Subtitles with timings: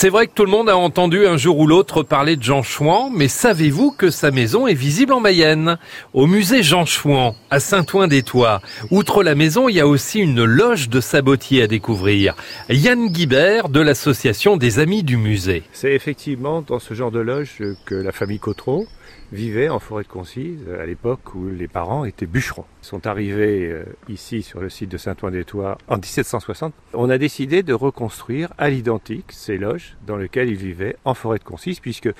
[0.00, 2.62] C'est vrai que tout le monde a entendu un jour ou l'autre parler de Jean
[2.62, 5.76] Chouan, mais savez-vous que sa maison est visible en Mayenne
[6.14, 8.62] Au musée Jean Chouan, à Saint-Ouen-des-Toits?
[8.92, 12.36] Outre la maison, il y a aussi une loge de sabotiers à découvrir.
[12.68, 15.64] Yann Guibert de l'association des Amis du musée.
[15.72, 18.86] C'est effectivement dans ce genre de loge que la famille Cotreau
[19.32, 22.64] vivait en forêt de Concise à l'époque où les parents étaient bûcherons.
[22.82, 26.72] Ils sont arrivés euh, ici sur le site de Saint-Ouen-des-Toits en 1760.
[26.94, 31.38] On a décidé de reconstruire à l'identique ces loges dans lesquelles ils vivaient en forêt
[31.38, 32.10] de Concise puisque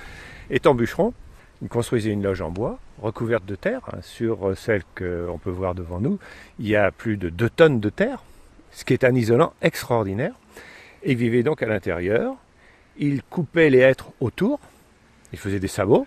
[0.49, 1.13] étant bûcherons,
[1.61, 3.81] ils construisaient une loge en bois recouverte de terre.
[3.93, 6.19] Hein, sur celle qu'on peut voir devant nous,
[6.59, 8.23] il y a plus de 2 tonnes de terre,
[8.71, 10.33] ce qui est un isolant extraordinaire.
[11.05, 12.35] ils vivaient donc à l'intérieur.
[12.97, 14.59] Ils coupaient les hêtres autour.
[15.31, 16.05] Ils faisaient des sabots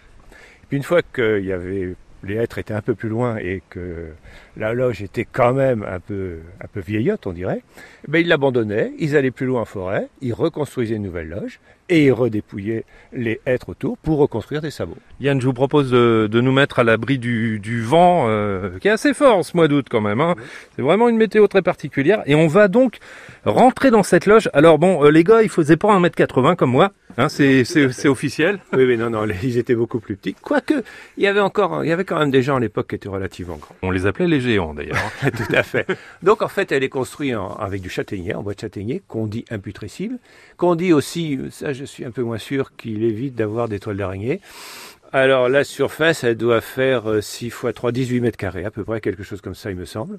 [0.73, 4.09] une fois qu'il y avait les hêtres étaient un peu plus loin et que
[4.57, 7.63] la loge était quand même un peu, un peu vieillotte, on dirait,
[8.09, 11.61] ben ils l'abandonnaient, ils allaient plus loin en forêt, ils reconstruisaient une nouvelle loge
[11.93, 14.97] et ils redépouillaient les hêtres autour pour reconstruire des sabots.
[15.21, 19.13] Yann, je vous propose de, nous mettre à l'abri du, vent, euh, qui est assez
[19.13, 20.21] fort ce mois d'août quand même.
[20.21, 20.35] Hein.
[20.75, 22.99] C'est vraiment une météo très particulière et on va donc
[23.45, 24.49] rentrer dans cette loge.
[24.55, 28.59] Alors bon, euh, les gars, il faisait pas 1m80 comme moi, hein, c'est officiel.
[28.75, 30.35] Oui, mais non, non, ils étaient beaucoup plus petits.
[30.35, 30.83] Quoique,
[31.19, 33.09] il y avait encore, il y avait quand même des gens à l'époque qui étaient
[33.09, 33.77] relativement grands.
[33.83, 34.97] On les appelait les géants d'ailleurs.
[35.21, 35.87] Tout à fait.
[36.23, 39.45] Donc en fait, elle est construite avec du châtaignier, en bois de châtaignier, qu'on dit
[39.51, 40.17] imputrescible,
[40.57, 43.97] qu'on dit aussi, ça je suis un peu moins sûr, qu'il évite d'avoir des toiles
[43.97, 44.41] d'araignée.
[45.13, 49.01] Alors la surface, elle doit faire 6 x 3, 18 mètres carrés, à peu près,
[49.01, 50.19] quelque chose comme ça, il me semble.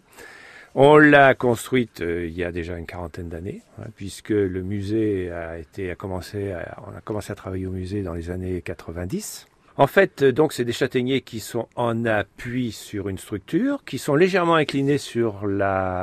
[0.75, 5.31] On l'a construite euh, il y a déjà une quarantaine d'années, hein, puisque le musée
[5.31, 6.53] a été commencé,
[6.87, 9.47] on a commencé à travailler au musée dans les années 90.
[9.77, 13.97] En fait, euh, donc, c'est des châtaigniers qui sont en appui sur une structure, qui
[13.97, 15.41] sont légèrement inclinés sur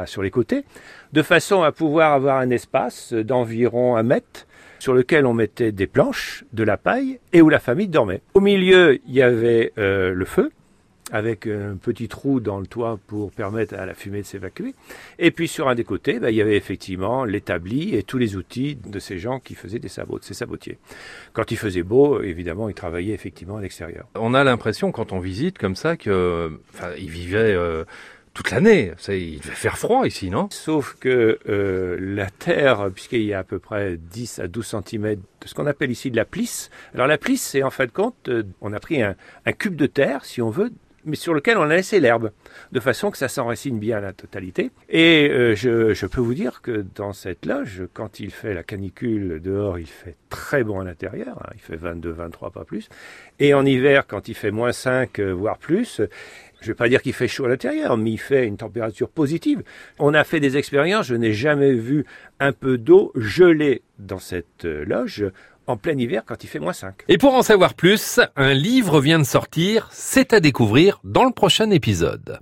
[0.07, 0.65] sur les côtés,
[1.13, 4.47] de façon à pouvoir avoir un espace d'environ un mètre
[4.81, 8.23] sur lequel on mettait des planches, de la paille et où la famille dormait.
[8.35, 10.51] Au milieu, il y avait euh, le feu,
[11.13, 14.75] avec un petit trou dans le toit pour permettre à la fumée de s'évacuer.
[15.19, 18.37] Et puis sur un des côtés, ben, il y avait effectivement l'établi et tous les
[18.37, 20.79] outils de ces gens qui faisaient des sabots, de ces sabotiers.
[21.33, 24.07] Quand il faisait beau, évidemment, ils travaillaient effectivement à l'extérieur.
[24.15, 27.85] On a l'impression quand on visite comme ça que, enfin, ils vivaient euh,
[28.35, 28.93] toute l'année.
[29.09, 30.49] Il devait faire froid ici, non?
[30.51, 35.17] Sauf que euh, la terre, puisqu'il y a à peu près 10 à 12 cm
[35.17, 36.71] de ce qu'on appelle ici de la plisse.
[36.95, 38.31] Alors la plisse, c'est en fin de compte,
[38.61, 39.15] on a pris un,
[39.59, 40.71] cube de terre, si on veut,
[41.05, 42.31] mais sur lequel on a laissé l'herbe,
[42.73, 44.71] de façon que ça s'enracine bien à la totalité.
[44.91, 48.63] Et euh, je, je, peux vous dire que dans cette loge, quand il fait la
[48.63, 52.89] canicule dehors, il fait très bon à l'intérieur, hein, il fait 22, 23, pas plus.
[53.39, 56.03] Et en hiver, quand il fait moins 5, euh, voire plus,
[56.61, 59.09] je ne vais pas dire qu'il fait chaud à l'intérieur, mais il fait une température
[59.09, 59.63] positive.
[59.99, 62.05] On a fait des expériences, je n'ai jamais vu
[62.39, 65.25] un peu d'eau gelée dans cette euh, loge
[65.67, 66.95] en plein hiver quand il fait moins 5.
[67.09, 71.33] Et pour en savoir plus, un livre vient de sortir, c'est à découvrir dans le
[71.33, 72.39] prochain épisode.